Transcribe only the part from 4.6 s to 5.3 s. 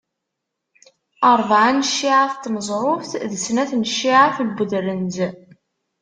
udrenz.